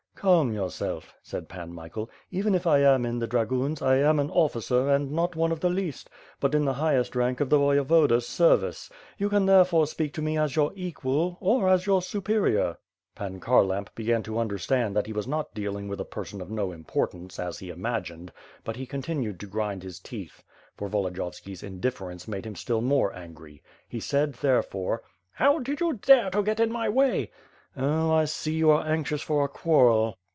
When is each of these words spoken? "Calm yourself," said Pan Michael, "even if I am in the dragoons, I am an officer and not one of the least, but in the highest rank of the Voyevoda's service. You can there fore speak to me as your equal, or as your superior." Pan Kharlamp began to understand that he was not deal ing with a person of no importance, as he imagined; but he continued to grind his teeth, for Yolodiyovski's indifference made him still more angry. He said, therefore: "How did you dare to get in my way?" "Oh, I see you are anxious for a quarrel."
"Calm 0.21 0.53
yourself," 0.53 1.15
said 1.23 1.49
Pan 1.49 1.73
Michael, 1.73 2.07
"even 2.29 2.53
if 2.53 2.67
I 2.67 2.77
am 2.77 3.07
in 3.07 3.17
the 3.17 3.25
dragoons, 3.25 3.81
I 3.81 3.95
am 3.95 4.19
an 4.19 4.29
officer 4.29 4.87
and 4.87 5.11
not 5.11 5.35
one 5.35 5.51
of 5.51 5.59
the 5.61 5.69
least, 5.69 6.11
but 6.39 6.53
in 6.53 6.63
the 6.63 6.75
highest 6.75 7.15
rank 7.15 7.39
of 7.39 7.49
the 7.49 7.57
Voyevoda's 7.57 8.27
service. 8.27 8.91
You 9.17 9.29
can 9.29 9.47
there 9.47 9.63
fore 9.65 9.87
speak 9.87 10.13
to 10.13 10.21
me 10.21 10.37
as 10.37 10.55
your 10.55 10.73
equal, 10.75 11.39
or 11.41 11.67
as 11.67 11.87
your 11.87 12.03
superior." 12.03 12.77
Pan 13.15 13.39
Kharlamp 13.39 13.95
began 13.95 14.21
to 14.21 14.37
understand 14.37 14.95
that 14.95 15.07
he 15.07 15.11
was 15.13 15.25
not 15.27 15.55
deal 15.55 15.75
ing 15.75 15.87
with 15.87 15.99
a 15.99 16.05
person 16.05 16.39
of 16.39 16.51
no 16.51 16.71
importance, 16.71 17.39
as 17.39 17.57
he 17.57 17.69
imagined; 17.71 18.31
but 18.63 18.75
he 18.75 18.85
continued 18.85 19.39
to 19.39 19.47
grind 19.47 19.81
his 19.81 19.99
teeth, 19.99 20.43
for 20.77 20.87
Yolodiyovski's 20.87 21.63
indifference 21.63 22.27
made 22.27 22.45
him 22.45 22.53
still 22.55 22.81
more 22.81 23.11
angry. 23.15 23.63
He 23.89 23.99
said, 23.99 24.33
therefore: 24.35 25.01
"How 25.31 25.57
did 25.57 25.79
you 25.79 25.93
dare 25.93 26.29
to 26.29 26.43
get 26.43 26.59
in 26.59 26.71
my 26.71 26.89
way?" 26.89 27.31
"Oh, 27.77 28.11
I 28.11 28.25
see 28.25 28.53
you 28.55 28.69
are 28.71 28.85
anxious 28.85 29.21
for 29.21 29.45
a 29.45 29.47
quarrel." 29.47 30.17